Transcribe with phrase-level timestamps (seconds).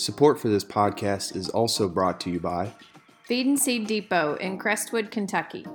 [0.00, 2.72] Support for this podcast is also brought to you by
[3.24, 5.66] Feed and Seed Depot in Crestwood, Kentucky.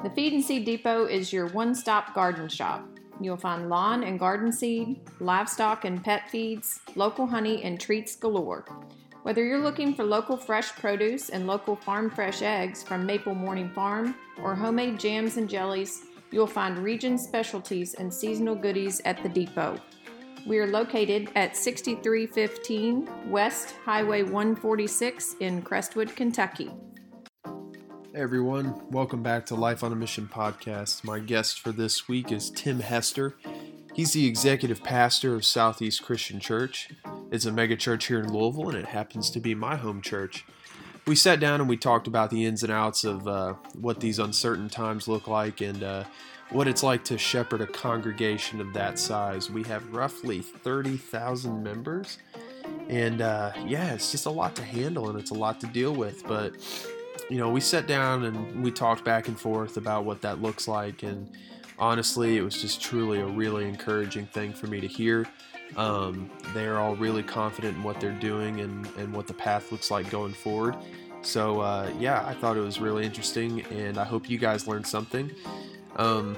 [0.00, 2.86] The Feed and Seed Depot is your one stop garden shop.
[3.20, 8.64] You'll find lawn and garden seed, livestock and pet feeds, local honey, and treats galore.
[9.24, 13.70] Whether you're looking for local fresh produce and local farm fresh eggs from Maple Morning
[13.70, 19.28] Farm or homemade jams and jellies, you'll find region specialties and seasonal goodies at the
[19.28, 19.80] depot.
[20.44, 26.72] We are located at 6315 West Highway 146 in Crestwood, Kentucky.
[28.12, 31.04] Hey everyone, welcome back to Life on a Mission podcast.
[31.04, 33.36] My guest for this week is Tim Hester.
[33.94, 36.90] He's the executive pastor of Southeast Christian Church.
[37.30, 40.44] It's a mega church here in Louisville, and it happens to be my home church.
[41.04, 44.20] We sat down and we talked about the ins and outs of uh, what these
[44.20, 46.04] uncertain times look like and uh,
[46.50, 49.50] what it's like to shepherd a congregation of that size.
[49.50, 52.18] We have roughly 30,000 members.
[52.88, 55.92] And uh, yeah, it's just a lot to handle and it's a lot to deal
[55.92, 56.24] with.
[56.26, 56.54] But,
[57.28, 60.68] you know, we sat down and we talked back and forth about what that looks
[60.68, 61.02] like.
[61.02, 61.28] And
[61.80, 65.26] honestly, it was just truly a really encouraging thing for me to hear.
[65.76, 69.90] Um, they're all really confident in what they're doing and, and what the path looks
[69.90, 70.76] like going forward.
[71.22, 74.86] So, uh, yeah, I thought it was really interesting, and I hope you guys learned
[74.86, 75.30] something.
[75.96, 76.36] Um,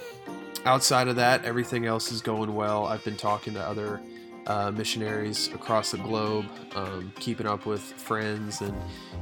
[0.65, 2.87] outside of that, everything else is going well.
[2.87, 4.01] I've been talking to other
[4.47, 8.75] uh, missionaries across the globe, um, keeping up with friends, and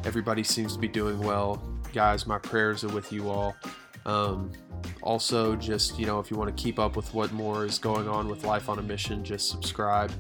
[0.05, 1.63] everybody seems to be doing well.
[1.93, 3.55] Guys, my prayers are with you all.
[4.05, 4.53] Um,
[5.03, 8.09] also, just you know, if you want to keep up with what more is going
[8.09, 10.13] on with Life on a Mission, just subscribe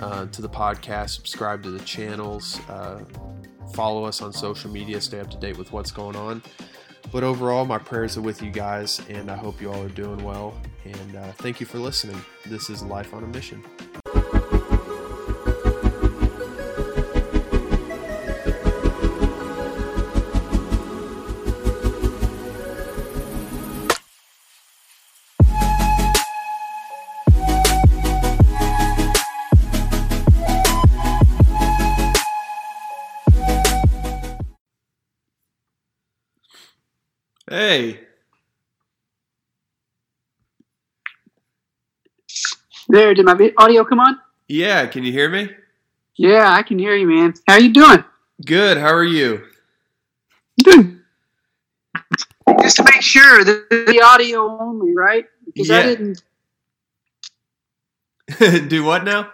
[0.00, 3.02] uh, to the podcast, subscribe to the channels, uh,
[3.74, 6.42] follow us on social media, stay up to date with what's going on.
[7.10, 10.22] But overall, my prayers are with you guys, and I hope you all are doing
[10.24, 10.54] well.
[10.84, 12.20] And uh, thank you for listening.
[12.46, 13.62] This is Life on a Mission.
[37.72, 38.00] Hey.
[42.90, 44.18] There, did my audio come on?
[44.46, 45.48] Yeah, can you hear me?
[46.16, 47.32] Yeah, I can hear you, man.
[47.48, 48.04] How you doing?
[48.44, 48.76] Good.
[48.76, 49.46] How are you?
[50.62, 51.00] Good.
[52.60, 55.24] Just to make sure that the audio only, right?
[55.46, 55.78] Because Yeah.
[55.78, 56.22] I didn't.
[58.68, 59.30] Do what now?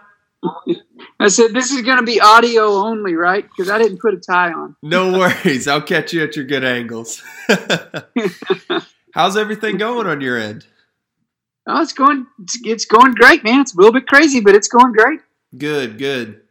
[1.19, 3.43] I said this is going to be audio only, right?
[3.43, 4.75] Because I didn't put a tie on.
[4.81, 5.67] No worries.
[5.67, 7.21] I'll catch you at your good angles.
[9.13, 10.65] How's everything going on your end?
[11.67, 12.25] Oh, it's going.
[12.41, 13.61] It's, it's going great, man.
[13.61, 15.19] It's a little bit crazy, but it's going great.
[15.57, 16.41] Good, good.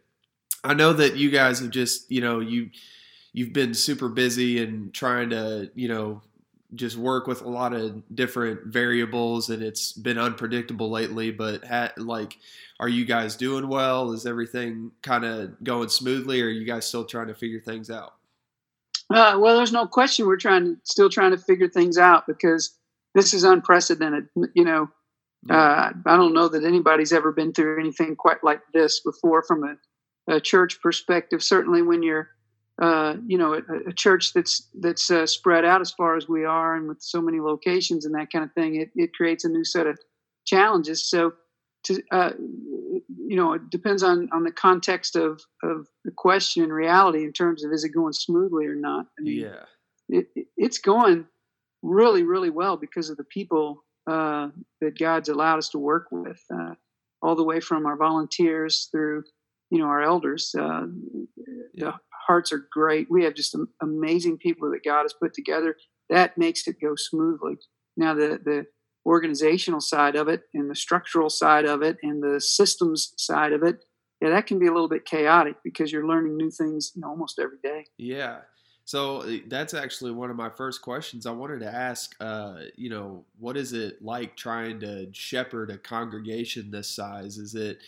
[0.62, 2.70] I know that you guys have just, you know, you
[3.32, 6.22] you've been super busy and trying to, you know,
[6.74, 11.92] just work with a lot of different variables and it's been unpredictable lately, but ha-
[11.96, 12.36] like
[12.80, 14.12] are you guys doing well?
[14.12, 17.90] Is everything kind of going smoothly or are you guys still trying to figure things
[17.90, 18.14] out?
[19.10, 22.76] Uh, well, there's no question we're trying to still trying to figure things out because
[23.14, 24.28] this is unprecedented.
[24.54, 24.90] You know,
[25.50, 29.64] uh, I don't know that anybody's ever been through anything quite like this before from
[29.64, 31.42] a, a church perspective.
[31.42, 32.28] Certainly, when you're,
[32.80, 36.44] uh, you know, a, a church that's that's uh, spread out as far as we
[36.44, 39.48] are, and with so many locations and that kind of thing, it, it creates a
[39.48, 39.98] new set of
[40.46, 41.08] challenges.
[41.08, 41.32] So,
[41.84, 46.72] to uh, you know, it depends on on the context of of the question and
[46.72, 49.06] reality in terms of is it going smoothly or not.
[49.18, 49.64] I mean, yeah.
[50.08, 51.26] it, it- it's going
[51.82, 54.48] really, really well because of the people uh,
[54.80, 56.74] that God's allowed us to work with, uh,
[57.22, 59.22] all the way from our volunteers through,
[59.70, 60.54] you know, our elders.
[60.58, 60.86] Uh,
[61.74, 61.92] Yeah.
[61.92, 61.92] The
[62.28, 63.08] hearts are great.
[63.10, 65.74] We have just amazing people that God has put together.
[66.10, 67.56] That makes it go smoothly.
[67.96, 68.66] Now, the the
[69.06, 73.62] organizational side of it, and the structural side of it, and the systems side of
[73.62, 73.84] it,
[74.20, 77.08] yeah, that can be a little bit chaotic because you're learning new things you know,
[77.08, 77.86] almost every day.
[77.96, 78.40] Yeah.
[78.84, 81.26] So uh, that's actually one of my first questions.
[81.26, 85.78] I wanted to ask, uh, you know, what is it like trying to shepherd a
[85.78, 87.36] congregation this size?
[87.36, 87.82] Is it,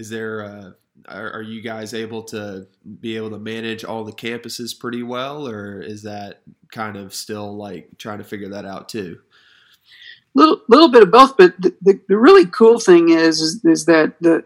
[0.00, 0.70] is there, uh,
[1.08, 2.66] are, are you guys able to
[3.00, 6.42] be able to manage all the campuses pretty well, or is that
[6.72, 9.20] kind of still like trying to figure that out too?
[10.34, 13.84] little little bit of both but the, the, the really cool thing is, is is
[13.86, 14.44] that the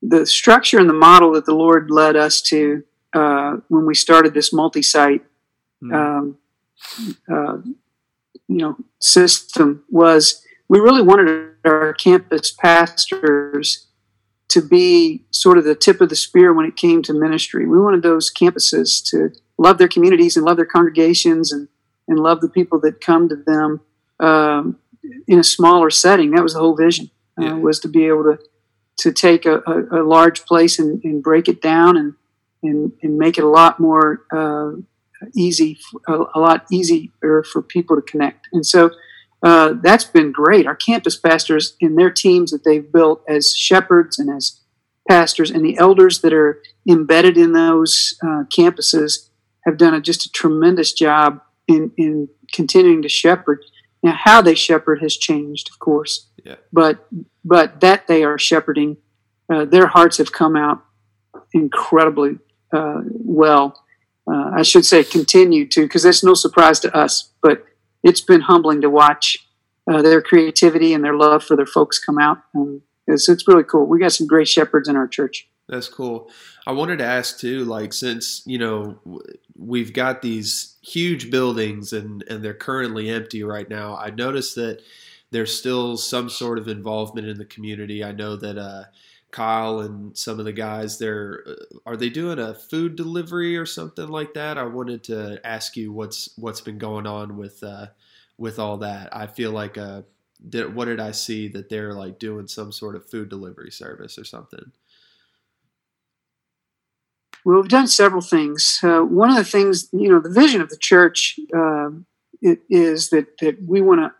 [0.00, 4.32] the structure and the model that the lord led us to uh, when we started
[4.32, 5.22] this multi-site
[5.80, 5.94] Hmm.
[5.94, 6.38] um,
[7.30, 7.58] uh,
[8.48, 13.86] you know system was we really wanted our campus pastors
[14.48, 17.66] to be sort of the tip of the spear when it came to ministry.
[17.66, 21.68] We wanted those campuses to love their communities and love their congregations and,
[22.06, 23.80] and love the people that come to them
[24.20, 24.78] um,
[25.26, 26.30] in a smaller setting.
[26.30, 27.10] That was the whole vision,
[27.40, 27.52] uh, yeah.
[27.54, 28.38] was to be able to
[28.98, 32.14] to take a, a, a large place and, and, break it down and,
[32.62, 34.72] and, and make it a lot more uh,
[35.36, 35.78] easy,
[36.08, 38.48] a, a, lot easier for people to connect.
[38.52, 38.90] And so
[39.42, 40.66] uh, that's been great.
[40.66, 44.60] Our campus pastors and their teams that they've built as shepherds and as
[45.08, 49.28] pastors and the elders that are embedded in those uh, campuses
[49.64, 53.64] have done a, just a tremendous job in, in continuing to shepherd.
[54.02, 56.56] Now, how they shepherd has changed, of course, yeah.
[56.72, 57.06] but
[57.44, 58.96] but that they are shepherding,
[59.52, 60.84] uh, their hearts have come out
[61.52, 62.38] incredibly
[62.72, 63.82] uh, well.
[64.30, 67.32] Uh, I should say, continue to, because that's no surprise to us.
[67.42, 67.64] But
[68.02, 69.38] it's been humbling to watch
[69.90, 72.38] uh, their creativity and their love for their folks come out.
[73.06, 73.86] It's, it's really cool.
[73.86, 75.48] We got some great shepherds in our church.
[75.68, 76.30] That's cool.
[76.66, 78.98] I wanted to ask too, like since you know
[79.56, 83.96] we've got these huge buildings and and they're currently empty right now.
[83.96, 84.80] I noticed that
[85.30, 88.02] there's still some sort of involvement in the community.
[88.02, 88.84] I know that uh,
[89.30, 93.66] Kyle and some of the guys they're uh, are they doing a food delivery or
[93.66, 94.56] something like that?
[94.58, 97.88] I wanted to ask you what's what's been going on with uh,
[98.38, 99.14] with all that.
[99.14, 100.02] I feel like uh,
[100.48, 104.18] did, what did I see that they're like doing some sort of food delivery service
[104.18, 104.72] or something?
[107.44, 108.78] Well, we've done several things.
[108.82, 111.90] Uh, one of the things, you know, the vision of the church uh,
[112.42, 114.12] is that, that we want to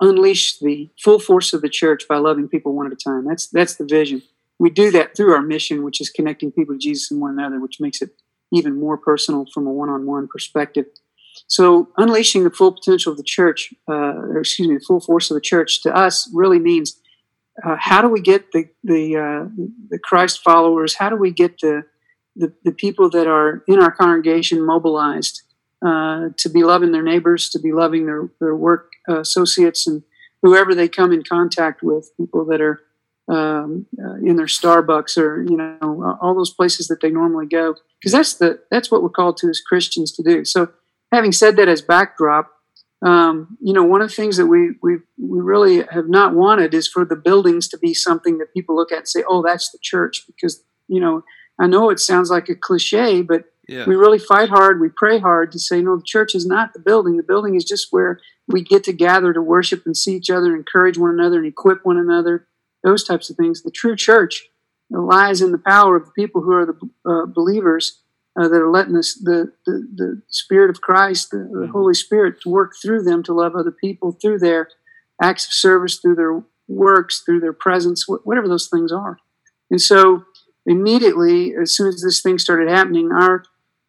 [0.00, 3.24] unleash the full force of the church by loving people one at a time.
[3.24, 4.22] That's that's the vision.
[4.58, 7.60] We do that through our mission, which is connecting people to Jesus and one another,
[7.60, 8.10] which makes it
[8.52, 10.86] even more personal from a one-on-one perspective.
[11.48, 15.30] So, unleashing the full potential of the church, uh, or excuse me, the full force
[15.30, 16.98] of the church, to us really means
[17.64, 20.94] uh, how do we get the the, uh, the Christ followers?
[20.94, 21.84] How do we get the,
[22.34, 25.42] the, the people that are in our congregation mobilized
[25.84, 30.02] uh, to be loving their neighbors, to be loving their their work associates, and
[30.42, 32.80] whoever they come in contact with, people that are
[33.28, 37.74] um, uh, in their Starbucks or you know all those places that they normally go,
[38.00, 40.44] because that's the that's what we're called to as Christians to do.
[40.44, 40.70] So
[41.12, 42.50] having said that as backdrop,
[43.04, 46.72] um, you know, one of the things that we, we we really have not wanted
[46.72, 49.70] is for the buildings to be something that people look at and say, "Oh, that's
[49.70, 51.22] the church," because you know,
[51.60, 53.84] I know it sounds like a cliche, but yeah.
[53.86, 56.78] we really fight hard, we pray hard to say, "No, the church is not the
[56.78, 57.16] building.
[57.16, 58.18] The building is just where
[58.48, 61.84] we get to gather to worship and see each other, encourage one another, and equip
[61.84, 62.46] one another."
[62.86, 63.62] Those types of things.
[63.62, 64.48] The true church
[64.90, 68.00] lies in the power of the people who are the uh, believers
[68.38, 71.72] uh, that are letting this, the, the, the Spirit of Christ, the, the, mm-hmm.
[71.72, 74.68] Holy Spirit, to work through them to love other people through their
[75.20, 79.18] acts of service, through their works, through their presence, wh- whatever those things are.
[79.68, 80.24] And so,
[80.64, 83.42] immediately, as soon as this thing started happening, our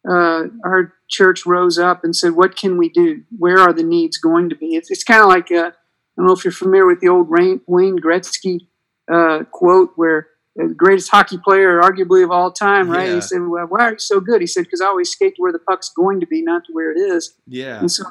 [0.08, 3.22] uh, our church rose up and said, "What can we do?
[3.36, 5.72] Where are the needs going to be?" It's, it's kind of like uh, I
[6.16, 8.66] don't know if you're familiar with the old Wayne Gretzky
[9.12, 13.08] uh, quote where the greatest hockey player, arguably of all time, right?
[13.08, 13.14] Yeah.
[13.16, 15.42] He said, well, "Why are you so good?" He said, "Because I always skate to
[15.42, 17.78] where the puck's going to be, not to where it is." Yeah.
[17.78, 18.04] And so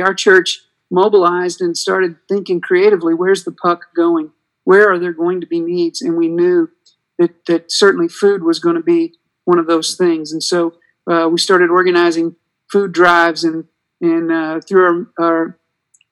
[0.00, 0.60] our church
[0.90, 4.30] mobilized and started thinking creatively: Where's the puck going?
[4.64, 6.00] Where are there going to be needs?
[6.00, 6.70] And we knew
[7.18, 9.14] that that certainly food was going to be
[9.44, 10.32] one of those things.
[10.32, 10.74] And so
[11.10, 12.36] uh, we started organizing
[12.70, 13.64] food drives, and
[14.00, 15.58] and uh, through our, our,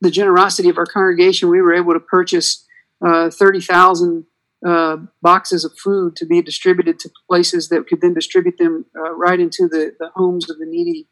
[0.01, 2.67] the generosity of our congregation, we were able to purchase
[3.05, 4.27] uh, thirty thousand
[4.67, 9.15] uh, boxes of food to be distributed to places that could then distribute them uh,
[9.15, 11.07] right into the, the homes of the needy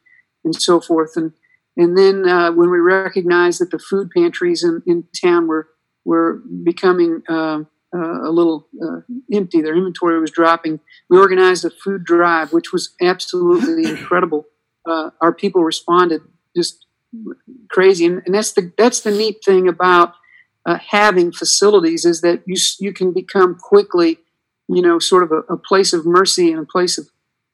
[0.45, 1.17] and so forth.
[1.17, 1.33] And
[1.77, 5.69] and then uh, when we recognized that the food pantries in, in town were
[6.05, 7.61] were becoming uh,
[7.95, 9.01] uh, a little uh,
[9.33, 10.81] empty, their inventory was dropping.
[11.11, 14.47] We organized a food drive, which was absolutely incredible.
[14.87, 16.23] our people responded
[16.57, 16.87] just
[17.71, 20.15] crazy, and, and that's the that's the neat thing about
[20.67, 24.19] uh, having facilities is that you you can become quickly,
[24.69, 27.09] you know, sort of a, a place of mercy and a place of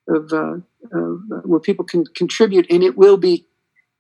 [0.09, 0.55] of, uh,
[0.93, 3.47] of uh, where people can contribute, and it will be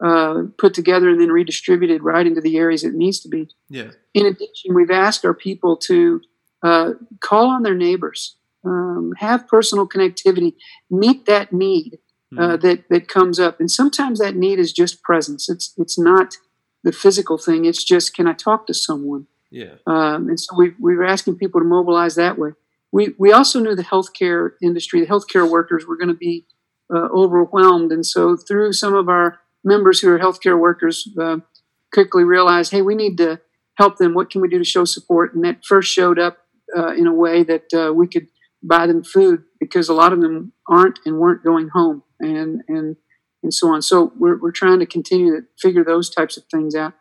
[0.02, 3.49] uh, put together and then redistributed right into the areas it needs to be.
[3.69, 3.90] Yeah.
[4.14, 6.21] In addition, we've asked our people to
[6.62, 10.54] uh, call on their neighbors, um, have personal connectivity,
[10.90, 11.99] meet that need.
[12.35, 12.66] Uh, mm-hmm.
[12.66, 15.50] that that comes up, and sometimes that need is just presence.
[15.50, 16.35] It's it's not
[16.84, 17.64] the physical thing.
[17.64, 19.26] It's just, can I talk to someone?
[19.50, 19.74] Yeah.
[19.86, 22.50] Um, and so we, we were asking people to mobilize that way.
[22.90, 26.46] We, we also knew the healthcare industry, the healthcare workers were going to be
[26.92, 27.92] uh, overwhelmed.
[27.92, 31.38] And so through some of our members who are healthcare workers, uh,
[31.92, 33.40] quickly realized, hey, we need to
[33.74, 34.14] help them.
[34.14, 35.34] What can we do to show support?
[35.34, 36.38] And that first showed up
[36.76, 38.28] uh, in a way that uh, we could
[38.62, 42.96] buy them food because a lot of them aren't and weren't going home and and
[43.42, 43.82] and so on.
[43.82, 46.94] So we're we're trying to continue to figure those types of things out.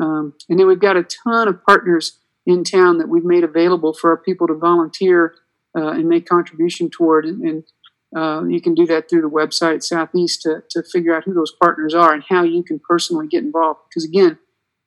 [0.00, 3.92] Um, and then we've got a ton of partners in town that we've made available
[3.92, 5.34] for our people to volunteer
[5.76, 7.24] uh, and make contribution toward.
[7.24, 7.64] And, and
[8.16, 11.52] uh, you can do that through the website Southeast to, to figure out who those
[11.60, 13.80] partners are and how you can personally get involved.
[13.88, 14.38] Because again,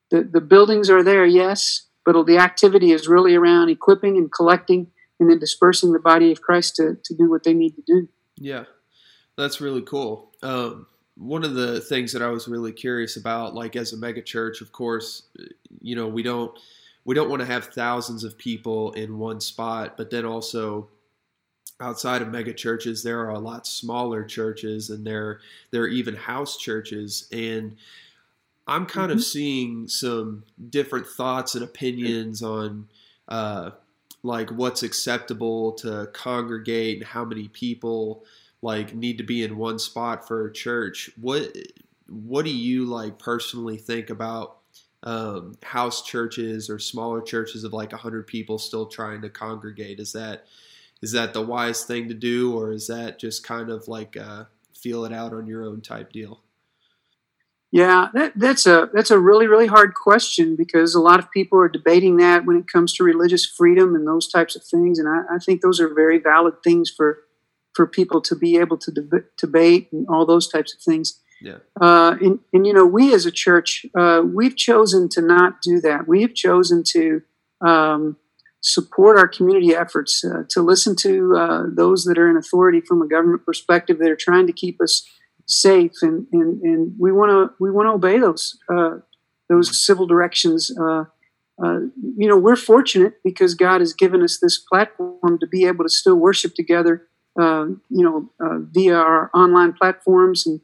[0.09, 4.87] the, the buildings are there, yes, but the activity is really around equipping and collecting
[5.19, 8.07] and then dispersing the body of Christ to, to do what they need to do.
[8.37, 8.63] Yeah,
[9.37, 10.28] that's really cool.
[10.43, 14.21] Um, one of the things that I was really curious about, like as a mega
[14.21, 15.23] church, of course,
[15.81, 16.57] you know, we don't
[17.05, 20.87] we don't want to have thousands of people in one spot, but then also
[21.81, 25.41] outside of mega churches, there are a lot smaller churches, and there
[25.71, 27.75] there are even house churches, and
[28.67, 29.17] I'm kind mm-hmm.
[29.17, 32.87] of seeing some different thoughts and opinions on
[33.27, 33.71] uh,
[34.23, 38.23] like what's acceptable to congregate and how many people
[38.61, 41.09] like need to be in one spot for a church.
[41.19, 41.55] What
[42.07, 44.57] what do you like personally think about
[45.03, 49.99] um, house churches or smaller churches of like hundred people still trying to congregate?
[49.99, 50.45] Is that
[51.01, 54.17] is that the wise thing to do, or is that just kind of like
[54.73, 56.41] feel it out on your own type deal?
[57.71, 61.59] Yeah, that, that's a that's a really really hard question because a lot of people
[61.59, 65.07] are debating that when it comes to religious freedom and those types of things, and
[65.07, 67.19] I, I think those are very valid things for
[67.73, 71.19] for people to be able to deb- debate and all those types of things.
[71.41, 71.57] Yeah.
[71.79, 75.79] Uh, and, and you know, we as a church, uh, we've chosen to not do
[75.81, 76.07] that.
[76.07, 77.21] We have chosen to
[77.61, 78.17] um,
[78.61, 83.01] support our community efforts, uh, to listen to uh, those that are in authority from
[83.01, 85.07] a government perspective that are trying to keep us
[85.45, 88.97] safe, and and, and we want to we want to obey those uh,
[89.49, 90.71] those civil directions.
[90.77, 91.05] Uh,
[91.63, 91.79] uh,
[92.15, 95.89] you know, we're fortunate because God has given us this platform to be able to
[95.89, 97.07] still worship together.
[97.39, 100.59] Uh, you know, uh, via our online platforms and,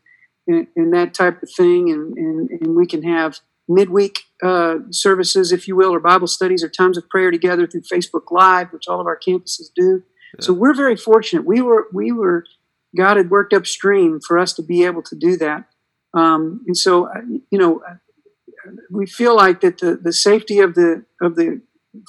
[0.47, 5.51] and, and that type of thing, and and, and we can have midweek uh, services,
[5.51, 8.87] if you will, or Bible studies or times of prayer together through Facebook Live, which
[8.89, 10.03] all of our campuses do.
[10.37, 10.45] Yeah.
[10.45, 11.45] So we're very fortunate.
[11.45, 12.43] We were we were
[12.95, 15.65] God had worked upstream for us to be able to do that.
[16.13, 17.09] Um, and so,
[17.51, 17.81] you know,
[18.89, 21.61] we feel like that the, the safety of the of the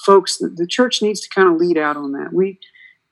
[0.05, 2.31] folks, the, the church needs to kind of lead out on that.
[2.33, 2.59] We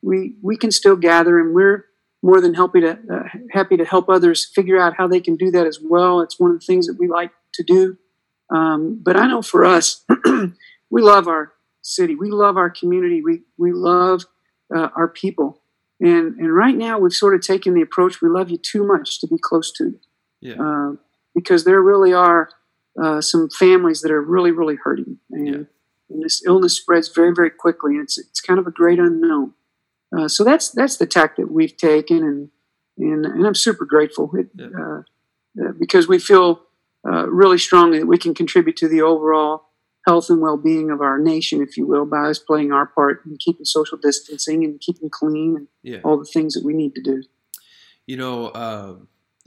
[0.06, 1.86] we we can still gather, and we're
[2.22, 5.52] more than happy to uh, happy to help others figure out how they can do
[5.52, 6.22] that as well.
[6.22, 7.98] It's one of the things that we like to do.
[8.54, 10.06] Um, but I know for us,
[10.90, 14.26] we love our city, we love our community, we we love
[14.74, 15.62] uh, our people,
[16.00, 19.20] and and right now we've sort of taken the approach we love you too much
[19.22, 20.00] to be close to you.
[20.42, 20.62] Yeah.
[20.62, 20.92] Uh,
[21.34, 22.50] because there really are
[23.02, 25.54] uh, some families that are really really hurting, and, yeah.
[26.10, 29.54] and, this illness spreads very very quickly, and it's it's kind of a great unknown.
[30.16, 32.50] Uh, so that's that's the tack that we've taken, and
[32.98, 34.68] and, and I'm super grateful it, yeah.
[34.68, 35.02] Uh,
[35.62, 36.62] uh, because we feel
[37.08, 39.70] uh, really strongly that we can contribute to the overall
[40.06, 43.38] health and well-being of our nation, if you will, by us playing our part in
[43.40, 46.00] keeping social distancing and keeping clean and yeah.
[46.04, 47.24] all the things that we need to do.
[48.06, 48.96] You know, uh,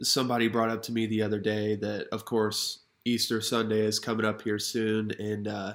[0.02, 4.26] somebody brought up to me the other day that, of course, Easter Sunday is coming
[4.26, 5.74] up here soon, and uh,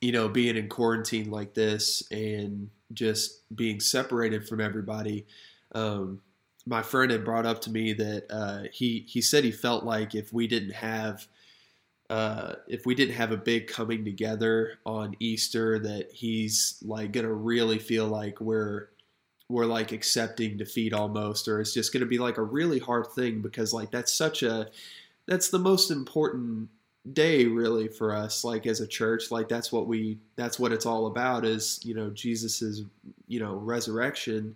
[0.00, 5.26] you know, being in quarantine like this and just being separated from everybody.
[5.72, 6.20] Um,
[6.66, 10.14] my friend had brought up to me that uh, he he said he felt like
[10.14, 11.26] if we didn't have
[12.10, 17.32] uh, if we didn't have a big coming together on Easter, that he's like gonna
[17.32, 18.88] really feel like we're
[19.48, 23.40] we're like accepting defeat almost, or it's just gonna be like a really hard thing
[23.40, 24.68] because like that's such a
[25.26, 26.68] that's the most important
[27.12, 30.84] day really for us like as a church like that's what we that's what it's
[30.84, 32.82] all about is you know jesus's
[33.26, 34.54] you know resurrection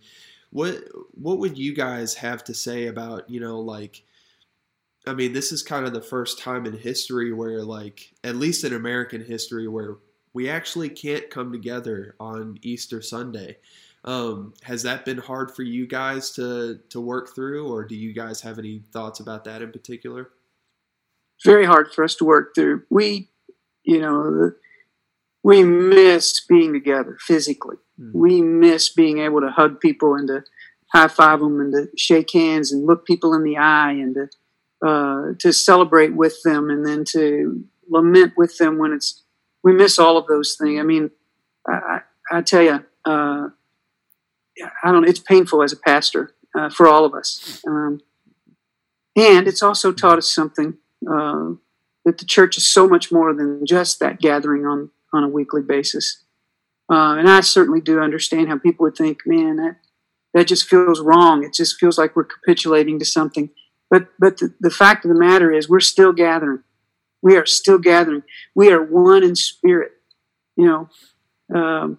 [0.50, 0.76] what
[1.12, 4.04] what would you guys have to say about you know like
[5.06, 8.64] I mean, this is kind of the first time in history where, like, at least
[8.64, 9.96] in American history, where
[10.32, 13.58] we actually can't come together on Easter Sunday.
[14.04, 18.12] Um, has that been hard for you guys to to work through, or do you
[18.12, 20.30] guys have any thoughts about that in particular?
[21.44, 22.82] Very hard for us to work through.
[22.90, 23.28] We,
[23.82, 24.52] you know,
[25.42, 27.76] we miss being together physically.
[28.00, 28.18] Mm-hmm.
[28.18, 30.44] We miss being able to hug people and to
[30.92, 34.28] high five them and to shake hands and look people in the eye and to
[34.86, 39.22] uh, to celebrate with them and then to lament with them when it's
[39.62, 40.78] we miss all of those things.
[40.78, 41.10] I mean,
[41.66, 43.48] I, I tell you, uh,
[44.82, 45.08] I don't.
[45.08, 48.00] It's painful as a pastor uh, for all of us, um,
[49.16, 50.76] and it's also taught us something
[51.08, 51.54] uh,
[52.04, 55.62] that the church is so much more than just that gathering on on a weekly
[55.62, 56.22] basis.
[56.90, 59.76] Uh, and I certainly do understand how people would think, man, that
[60.34, 61.44] that just feels wrong.
[61.44, 63.50] It just feels like we're capitulating to something.
[63.90, 66.62] But but the, the fact of the matter is, we're still gathering.
[67.22, 68.22] We are still gathering.
[68.54, 69.92] We are one in spirit.
[70.56, 71.98] You know, um,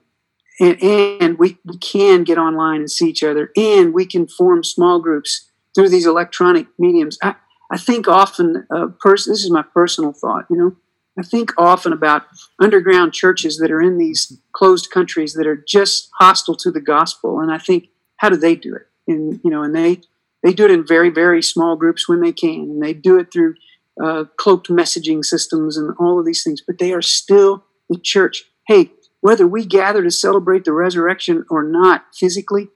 [0.59, 4.63] and, and we, we can get online and see each other, and we can form
[4.63, 7.17] small groups through these electronic mediums.
[7.21, 7.35] I,
[7.75, 10.77] I think often, uh, pers- this is my personal thought, you know,
[11.20, 12.22] I think often about
[12.58, 17.41] underground churches that are in these closed countries that are just hostile to the gospel,
[17.41, 18.88] and I think, how do they do it?
[19.10, 20.00] And you know, and they
[20.41, 23.27] they do it in very very small groups when they can, and they do it
[23.34, 23.55] through
[24.01, 26.62] uh, cloaked messaging systems and all of these things.
[26.65, 28.46] But they are still the church.
[28.67, 32.70] Hey, whether we gather to celebrate the resurrection or not physically,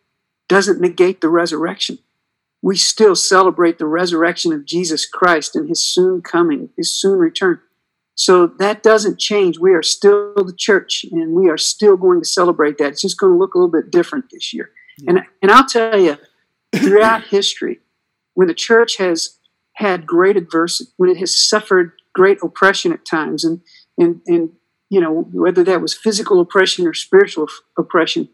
[0.49, 1.99] doesn't negate the resurrection
[2.61, 7.59] we still celebrate the resurrection of Jesus Christ and his soon coming, his soon return.
[8.15, 9.57] So that doesn't change.
[9.57, 12.87] We are still the church and we are still going to celebrate that.
[12.89, 14.71] It's just going to look a little bit different this year.
[14.97, 15.11] Yeah.
[15.11, 16.17] And, and I'll tell you,
[16.75, 17.79] throughout history,
[18.33, 19.37] when the church has
[19.73, 23.61] had great adversity, when it has suffered great oppression at times, and,
[23.97, 24.49] and, and
[24.89, 27.47] you know, whether that was physical oppression or spiritual
[27.77, 28.27] oppression,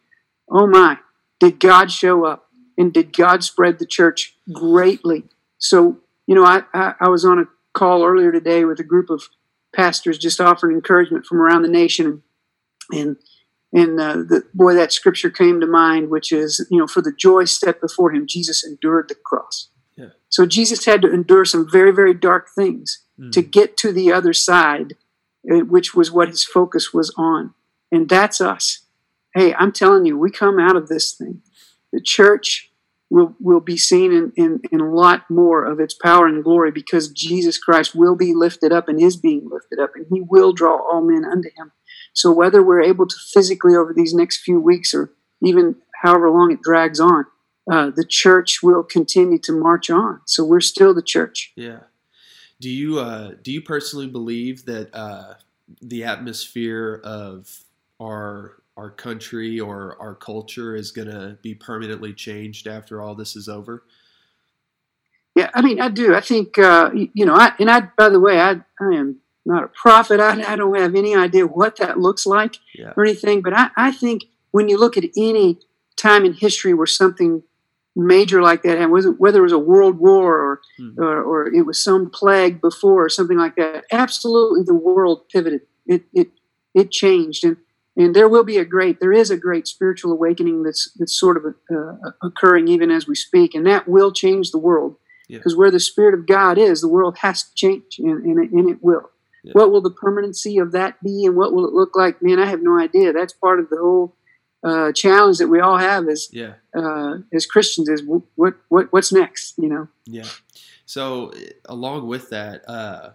[0.49, 0.97] oh my,
[1.39, 2.44] did God show up?
[2.77, 5.23] And did God spread the church greatly.
[5.57, 9.09] So, you know, I, I, I was on a call earlier today with a group
[9.09, 9.23] of
[9.75, 12.23] pastors just offering encouragement from around the nation.
[12.91, 13.17] And,
[13.73, 17.11] and uh, the, boy, that scripture came to mind, which is, you know, for the
[17.11, 19.69] joy set before him, Jesus endured the cross.
[19.95, 20.09] Yeah.
[20.29, 23.31] So Jesus had to endure some very, very dark things mm.
[23.31, 24.95] to get to the other side,
[25.51, 27.53] uh, which was what his focus was on.
[27.91, 28.85] And that's us.
[29.33, 31.41] Hey, I'm telling you, we come out of this thing
[31.95, 32.69] the church
[33.09, 36.71] will, will be seen in, in, in a lot more of its power and glory
[36.71, 40.51] because Jesus Christ will be lifted up and is being lifted up, and he will
[40.51, 41.71] draw all men unto him.
[42.13, 46.51] So, whether we're able to physically over these next few weeks or even however long
[46.51, 47.25] it drags on,
[47.71, 50.19] uh, the church will continue to march on.
[50.25, 51.53] So, we're still the church.
[51.55, 51.79] Yeah.
[52.59, 55.35] Do you uh, do you personally believe that uh,
[55.81, 57.63] the atmosphere of
[58.01, 63.35] our our country or our culture is going to be permanently changed after all this
[63.35, 63.83] is over?
[65.35, 66.15] Yeah, I mean, I do.
[66.15, 69.63] I think, uh, you know, I, and I, by the way, I, I am not
[69.63, 70.19] a prophet.
[70.19, 72.93] I, I don't have any idea what that looks like yeah.
[72.95, 75.59] or anything, but I, I think when you look at any
[75.97, 77.43] time in history where something
[77.97, 80.99] major like that happened, whether it was a world war or, hmm.
[81.01, 85.61] or, or, it was some plague before or something like that, absolutely the world pivoted.
[85.85, 86.29] It, it,
[86.73, 87.45] it changed.
[87.45, 87.57] And,
[87.97, 91.37] and there will be a great there is a great spiritual awakening that's that's sort
[91.37, 94.95] of uh, occurring even as we speak and that will change the world
[95.27, 95.57] because yeah.
[95.57, 98.69] where the spirit of god is the world has to change and, and, it, and
[98.69, 99.09] it will
[99.43, 99.53] yeah.
[99.53, 102.45] what will the permanency of that be and what will it look like man i
[102.45, 104.15] have no idea that's part of the whole
[104.63, 106.53] uh, challenge that we all have as yeah.
[106.75, 108.03] uh, as christians is
[108.35, 110.27] what, what what's next you know yeah
[110.87, 111.31] so
[111.65, 113.11] along with that uh,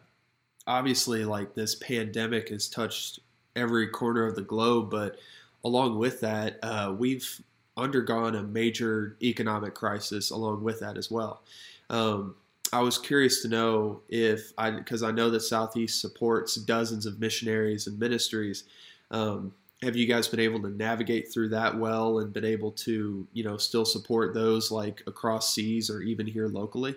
[0.67, 3.19] obviously like this pandemic has touched
[3.57, 4.91] every corner of the globe.
[4.91, 5.19] But
[5.65, 7.41] along with that, uh, we've
[7.77, 11.43] undergone a major economic crisis along with that as well.
[11.89, 12.35] Um,
[12.73, 17.19] I was curious to know if I, because I know that Southeast supports dozens of
[17.19, 18.65] missionaries and ministries.
[19.11, 23.27] Um, have you guys been able to navigate through that well and been able to,
[23.33, 26.95] you know, still support those like across seas or even here locally?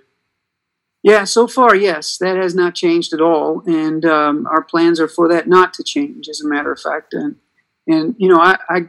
[1.03, 5.07] Yeah, so far, yes, that has not changed at all, and um, our plans are
[5.09, 6.29] for that not to change.
[6.29, 7.35] As a matter of fact, and
[7.85, 8.79] and you know, I, I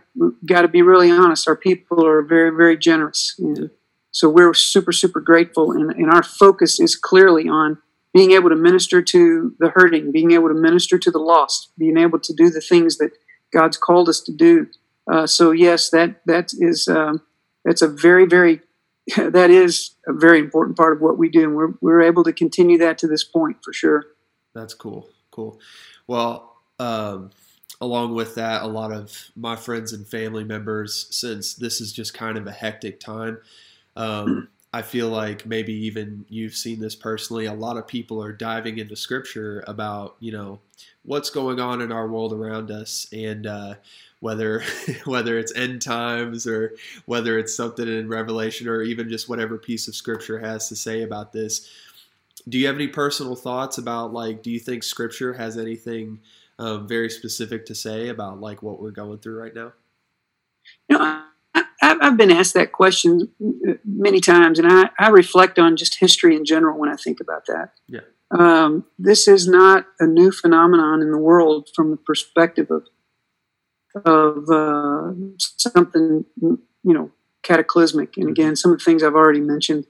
[0.46, 1.48] got to be really honest.
[1.48, 3.70] Our people are very, very generous, and
[4.12, 5.72] so we're super, super grateful.
[5.72, 7.79] And, and our focus is clearly on
[8.12, 11.96] being able to minister to the hurting, being able to minister to the lost, being
[11.98, 13.11] able to do the things that
[13.53, 14.68] God's called us to do.
[15.12, 17.22] Uh, so yes, that that is um,
[17.64, 18.61] that's a very, very
[19.16, 22.32] that is a very important part of what we do, and we're we're able to
[22.32, 24.06] continue that to this point for sure.
[24.54, 25.60] That's cool, cool.
[26.06, 27.30] Well, um,
[27.80, 32.14] along with that, a lot of my friends and family members, since this is just
[32.14, 33.38] kind of a hectic time,
[33.96, 37.44] um, I feel like maybe even you've seen this personally.
[37.44, 40.60] A lot of people are diving into scripture about you know
[41.04, 43.74] what's going on in our world around us, and uh,
[44.20, 44.62] whether
[45.04, 46.74] whether it's end times or
[47.06, 51.02] whether it's something in Revelation or even just whatever piece of scripture has to say
[51.02, 51.70] about this.
[52.48, 56.20] Do you have any personal thoughts about like do you think scripture has anything
[56.58, 59.72] um, very specific to say about like what we're going through right now?
[60.88, 61.22] You know,
[61.54, 63.30] I, have been asked that question
[63.84, 67.46] many times, and I, I, reflect on just history in general when I think about
[67.46, 67.72] that.
[67.88, 68.00] Yeah.
[68.30, 72.84] Um, this is not a new phenomenon in the world from the perspective of
[74.04, 77.12] of uh, something, you know,
[77.44, 78.16] cataclysmic.
[78.16, 79.87] And again, some of the things I've already mentioned,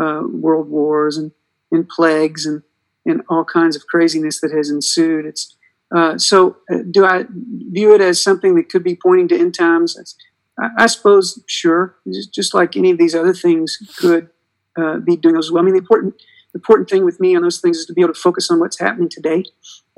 [0.00, 1.32] uh, world wars and,
[1.70, 2.62] and plagues and,
[3.04, 5.26] and all kinds of craziness that has ensued.
[5.26, 5.54] It's
[5.94, 6.56] uh, so.
[6.72, 10.18] Uh, do I view it as something that could be pointing to end times?
[10.58, 11.96] I, I, suppose, sure.
[12.10, 14.30] Just, just, like any of these other things could
[14.78, 15.62] uh, be doing as well.
[15.62, 16.14] I mean, the important
[16.54, 18.78] important thing with me on those things is to be able to focus on what's
[18.78, 19.44] happening today.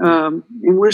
[0.02, 0.92] Um, and we're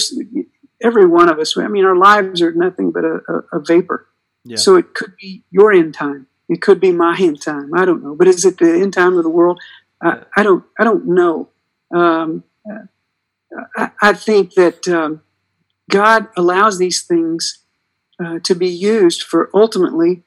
[0.83, 1.57] every one of us.
[1.57, 4.07] I mean, our lives are nothing but a, a, a vapor.
[4.45, 4.57] Yeah.
[4.57, 6.27] So it could be your end time.
[6.49, 7.71] It could be my end time.
[7.75, 8.15] I don't know.
[8.15, 9.61] But is it the end time of the world?
[10.03, 10.65] I, I don't.
[10.79, 11.49] I don't know.
[11.95, 12.45] Um,
[13.77, 15.23] I, I, think that um,
[15.91, 17.65] God allows these things
[18.25, 20.23] uh, to be used for ultimately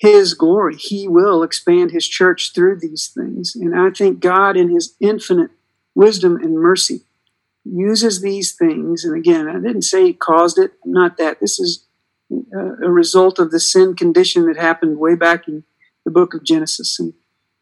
[0.00, 0.76] His glory.
[0.76, 5.50] He will expand His church through these things, and I think God, in His infinite
[5.94, 7.02] wisdom and mercy,
[7.64, 9.04] uses these things.
[9.04, 10.72] And again, I didn't say He caused it.
[10.84, 11.40] Not that.
[11.40, 11.86] This is
[12.52, 15.64] a result of the sin condition that happened way back in
[16.04, 16.98] the book of Genesis.
[16.98, 17.12] And,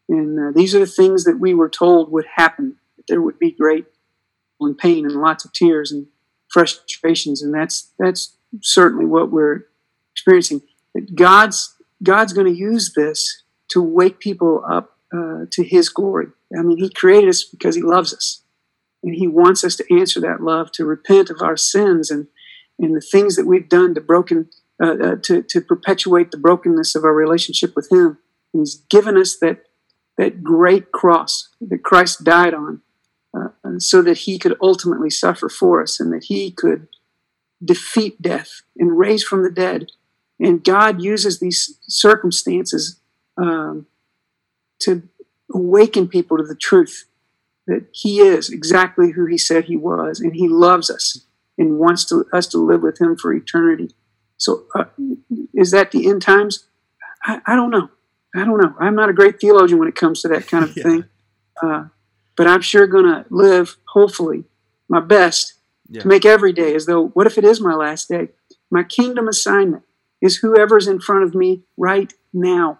[0.07, 3.39] and uh, these are the things that we were told would happen, that there would
[3.39, 3.85] be great
[4.61, 6.07] and pain and lots of tears and
[6.49, 7.41] frustrations.
[7.41, 9.65] And that's, that's certainly what we're
[10.13, 10.61] experiencing.
[10.93, 16.27] That God's, God's going to use this to wake people up uh, to His glory.
[16.57, 18.43] I mean, He created us because He loves us.
[19.03, 22.27] And He wants us to answer that love, to repent of our sins and,
[22.77, 24.49] and the things that we've done to broken
[24.81, 28.17] uh, uh, to, to perpetuate the brokenness of our relationship with Him.
[28.53, 29.63] And He's given us that,
[30.17, 32.81] that great cross that Christ died on
[33.37, 36.87] uh, so that He could ultimately suffer for us and that He could
[37.63, 39.91] defeat death and raise from the dead.
[40.39, 42.99] And God uses these circumstances
[43.37, 43.87] um,
[44.79, 45.03] to
[45.53, 47.05] awaken people to the truth
[47.67, 51.25] that He is exactly who He said He was, and He loves us
[51.57, 53.91] and wants to, us to live with Him for eternity.
[54.37, 54.85] So, uh,
[55.53, 56.65] is that the end times?
[57.23, 57.89] I, I, don't know.
[58.33, 58.73] I don't know.
[58.79, 60.83] I'm not a great theologian when it comes to that kind of yeah.
[60.83, 61.05] thing,
[61.61, 61.85] uh,
[62.37, 64.45] but I'm sure going to live, hopefully,
[64.87, 65.55] my best
[65.89, 66.01] yeah.
[66.01, 68.29] to make every day as though, what if it is my last day?
[68.71, 69.83] My kingdom assignment
[70.21, 72.79] is whoever's in front of me right now.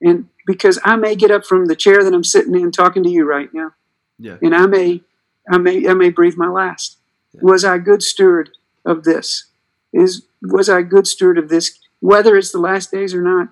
[0.00, 3.10] And because I may get up from the chair that I'm sitting in talking to
[3.10, 3.72] you right now.
[4.18, 4.36] Yeah.
[4.42, 5.02] And I may
[5.50, 6.98] I may I may breathe my last.
[7.32, 7.40] Yeah.
[7.42, 8.50] Was I a good steward
[8.84, 9.46] of this?
[9.92, 11.78] Is was I a good steward of this?
[12.00, 13.48] Whether it's the last days or not,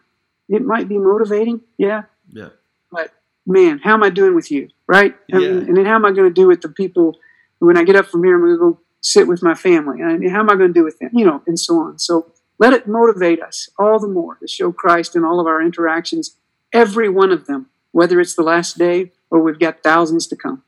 [0.48, 2.02] it might be motivating, yeah.
[2.30, 2.50] Yeah.
[2.90, 3.12] But
[3.46, 5.16] man, how am I doing with you, right?
[5.28, 5.40] Yeah.
[5.40, 7.18] and then how am I going to do with the people
[7.58, 8.34] when I get up from here?
[8.34, 10.84] I'm going to go sit with my family, and how am I going to do
[10.84, 11.10] with them?
[11.12, 11.98] You know, and so on.
[11.98, 15.60] So let it motivate us all the more to show Christ in all of our
[15.60, 16.36] interactions,
[16.72, 20.62] every one of them, whether it's the last day or we've got thousands to come.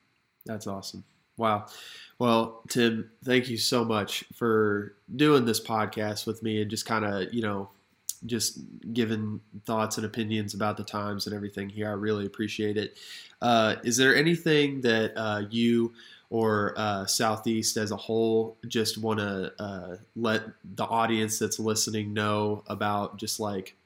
[0.45, 1.05] That's awesome.
[1.37, 1.67] Wow.
[2.19, 7.05] Well, Tim, thank you so much for doing this podcast with me and just kind
[7.05, 7.69] of, you know,
[8.25, 8.59] just
[8.93, 11.89] giving thoughts and opinions about the times and everything here.
[11.89, 12.99] I really appreciate it.
[13.43, 15.93] Uh, is there anything that uh, you
[16.31, 20.43] or uh, Southeast as a whole just want to uh, let
[20.75, 23.77] the audience that's listening know about just like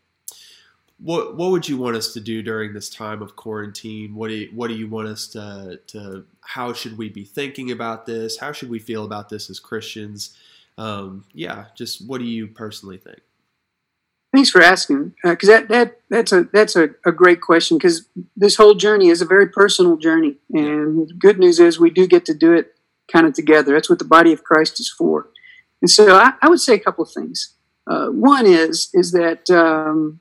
[1.02, 4.14] what what would you want us to do during this time of quarantine?
[4.14, 7.70] What do you, what do you want us to to how should we be thinking
[7.70, 8.38] about this?
[8.38, 10.36] How should we feel about this as Christians?
[10.76, 13.20] Um, yeah, just what do you personally think?
[14.32, 17.78] Thanks for asking, because uh, that, that that's a that's a, a great question.
[17.78, 22.06] Because this whole journey is a very personal journey, and good news is we do
[22.06, 22.74] get to do it
[23.12, 23.72] kind of together.
[23.72, 25.30] That's what the body of Christ is for.
[25.82, 27.54] And so I, I would say a couple of things.
[27.88, 30.20] Uh, one is is that um,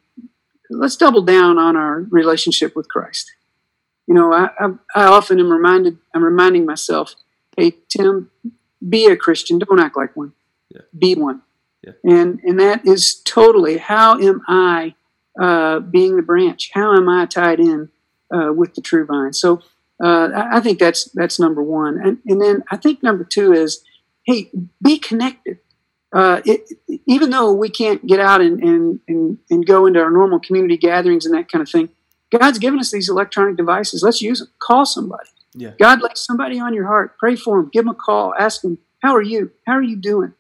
[0.70, 3.32] let's double down on our relationship with Christ.
[4.08, 7.14] You know, I, I, I, often am reminded, I'm reminding myself,
[7.56, 8.32] hey, Tim,
[8.88, 9.60] be a Christian.
[9.60, 10.34] Don't act like one.
[10.70, 10.82] Yeah.
[10.98, 11.44] Be one.
[11.84, 11.94] Yeah.
[12.04, 14.96] And, and that is totally how am I
[15.40, 16.72] uh, being the branch?
[16.74, 17.90] How am I tied in
[18.34, 19.34] uh, with the true vine?
[19.34, 19.62] So
[20.04, 22.00] uh, I, I, think that's that's number one.
[22.00, 23.84] And, and then I think number two is,
[24.26, 25.60] hey, be connected
[26.12, 26.72] uh, it,
[27.06, 30.78] even though we can't get out and, and, and, and go into our normal community
[30.78, 31.90] gatherings and that kind of thing,
[32.32, 34.04] God's given us these electronic devices.
[34.04, 34.50] Let's use them.
[34.60, 35.30] Call somebody.
[35.54, 35.72] Yeah.
[35.80, 37.18] God lays somebody on your heart.
[37.18, 37.70] Pray for them.
[37.72, 38.34] Give them a call.
[38.40, 39.52] Ask them, how are you?
[39.66, 40.34] How are you doing?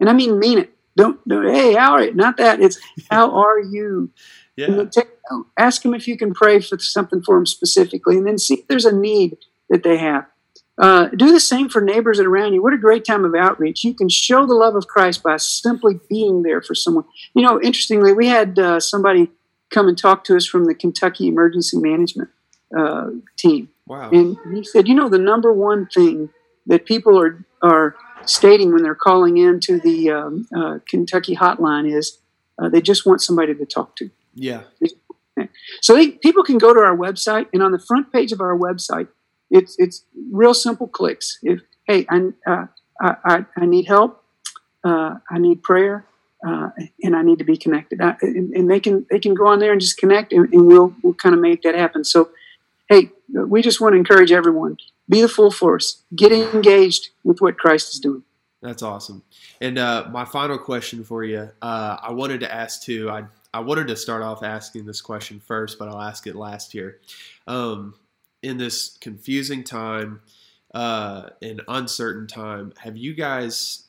[0.00, 0.72] And I mean, mean it.
[0.96, 2.14] Don't, don't hey, how are you?
[2.14, 2.60] Not that.
[2.60, 2.78] It's
[3.10, 4.10] how are you?
[4.56, 4.84] Yeah.
[4.90, 5.08] Take,
[5.58, 8.68] ask them if you can pray for something for them specifically, and then see if
[8.68, 9.36] there's a need
[9.68, 10.26] that they have.
[10.78, 12.62] Uh, do the same for neighbors that around you.
[12.62, 13.82] What a great time of outreach.
[13.82, 17.04] You can show the love of Christ by simply being there for someone.
[17.34, 19.30] You know, interestingly, we had uh, somebody
[19.70, 22.28] come and talk to us from the Kentucky Emergency Management
[22.76, 23.70] uh, team.
[23.86, 24.10] Wow.
[24.10, 26.28] And he said, you know, the number one thing
[26.66, 27.96] that people are, are
[28.28, 32.18] stating when they're calling in to the um, uh, Kentucky hotline is
[32.58, 34.10] uh, they just want somebody to talk to.
[34.34, 34.62] Yeah.
[35.80, 38.56] So they, people can go to our website, and on the front page of our
[38.56, 39.08] website,
[39.50, 41.38] it's it's real simple clicks.
[41.42, 42.66] If hey, I uh,
[43.00, 44.24] I, I, need help,
[44.82, 46.06] uh, I need prayer,
[46.46, 46.70] uh,
[47.02, 49.58] and I need to be connected, I, and, and, they can they can go on
[49.58, 52.04] there and just connect, and, and we'll we'll kind of make that happen.
[52.04, 52.30] So,
[52.88, 57.58] hey, we just want to encourage everyone: be the full force, get engaged with what
[57.58, 58.22] Christ is doing.
[58.62, 59.22] That's awesome.
[59.60, 63.10] And uh, my final question for you, uh, I wanted to ask too.
[63.10, 66.74] I I wanted to start off asking this question first, but I'll ask it last
[66.74, 67.00] year.
[67.46, 67.94] Um,
[68.42, 70.20] in this confusing time,
[70.74, 73.84] uh, an uncertain time, have you guys,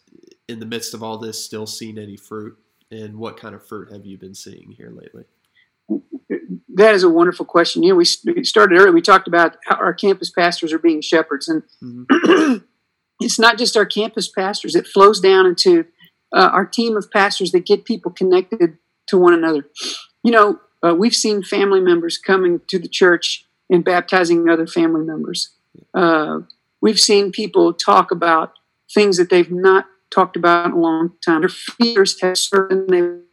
[0.47, 2.57] in the midst of all this, still seen any fruit?
[2.91, 5.25] And what kind of fruit have you been seeing here lately?
[6.77, 7.81] That is a wonderful question.
[7.81, 8.91] You know, we started earlier.
[8.91, 12.57] We talked about how our campus pastors are being shepherds, and mm-hmm.
[13.19, 14.75] it's not just our campus pastors.
[14.75, 15.85] It flows down into
[16.31, 19.67] uh, our team of pastors that get people connected to one another.
[20.23, 25.03] You know, uh, we've seen family members coming to the church and baptizing other family
[25.03, 25.55] members.
[25.95, 26.41] Uh,
[26.79, 28.53] we've seen people talk about
[28.93, 31.41] things that they've not talked about in a long time.
[31.41, 32.85] Their fears have certain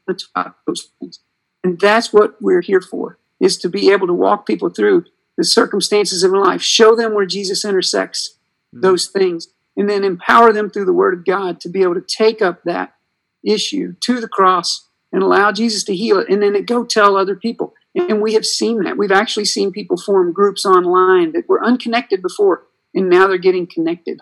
[0.07, 1.21] they talk those things,
[1.63, 5.05] and that's what we're here for: is to be able to walk people through
[5.37, 8.37] the circumstances of life, show them where Jesus intersects
[8.75, 8.83] mm-hmm.
[8.83, 12.01] those things, and then empower them through the Word of God to be able to
[12.01, 12.95] take up that
[13.45, 17.37] issue to the cross and allow Jesus to heal it, and then go tell other
[17.37, 17.75] people.
[17.95, 18.97] And we have seen that.
[18.97, 23.69] We've actually seen people form groups online that were unconnected before, and now they're getting
[23.69, 24.21] connected.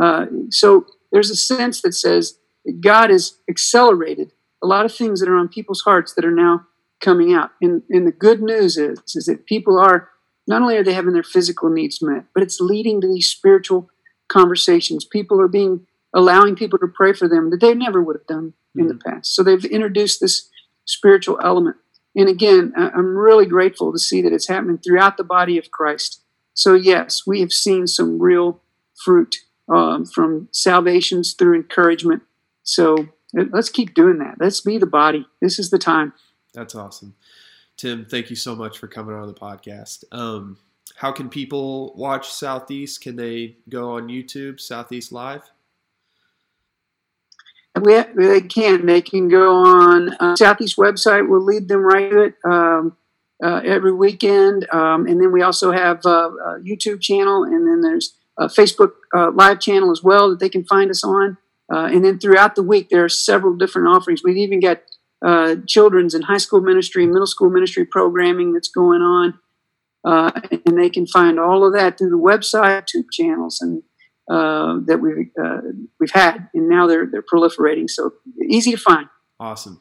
[0.00, 5.20] Uh, so there's a sense that says that God has accelerated a lot of things
[5.20, 6.66] that are on people's hearts that are now
[7.02, 7.50] coming out.
[7.60, 10.08] And, and the good news is, is that people are
[10.46, 13.90] not only are they having their physical needs met, but it's leading to these spiritual
[14.28, 15.04] conversations.
[15.04, 18.54] People are being allowing people to pray for them that they never would have done
[18.76, 19.16] in the mm-hmm.
[19.16, 19.34] past.
[19.34, 20.48] So they've introduced this
[20.84, 21.76] spiritual element.
[22.14, 26.22] And again, I'm really grateful to see that it's happening throughout the body of Christ.
[26.54, 28.60] So, yes, we have seen some real
[29.02, 29.36] fruit
[29.72, 32.22] um, from salvations through encouragement.
[32.62, 34.36] So, let's keep doing that.
[34.38, 35.26] Let's be the body.
[35.40, 36.12] This is the time.
[36.54, 37.14] That's awesome.
[37.76, 40.04] Tim, thank you so much for coming on the podcast.
[40.12, 40.58] Um,
[40.96, 43.00] how can people watch Southeast?
[43.00, 45.50] Can they go on YouTube, Southeast Live?
[47.80, 48.86] we, they can.
[48.86, 51.28] They can go on uh, Southeast website.
[51.28, 52.96] We'll lead them right to it um,
[53.42, 54.66] uh, every weekend.
[54.72, 58.92] Um, and then we also have uh, a YouTube channel, and then there's a Facebook
[59.14, 61.38] uh, live channel as well that they can find us on.
[61.72, 64.22] Uh, and then throughout the week, there are several different offerings.
[64.22, 64.82] We've even got
[65.24, 69.38] uh, children's and high school ministry, middle school ministry programming that's going on.
[70.04, 73.82] and they can find all of that through the website, YouTube channels, and
[74.28, 75.60] uh, that we've uh,
[76.00, 77.88] we've had, and now they're they're proliferating.
[77.88, 78.12] So
[78.48, 79.08] easy to find.
[79.38, 79.80] Awesome.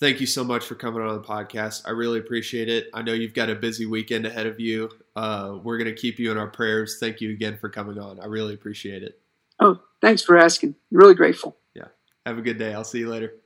[0.00, 1.82] Thank you so much for coming on the podcast.
[1.86, 2.88] I really appreciate it.
[2.94, 4.90] I know you've got a busy weekend ahead of you.
[5.14, 6.96] Uh, we're going to keep you in our prayers.
[6.98, 8.18] Thank you again for coming on.
[8.18, 9.20] I really appreciate it.
[9.60, 10.74] Oh, thanks for asking.
[10.90, 11.58] Really grateful.
[11.74, 11.88] Yeah.
[12.24, 12.72] Have a good day.
[12.72, 13.39] I'll see you later.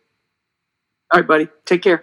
[1.14, 1.48] All right, buddy.
[1.64, 2.02] Take care.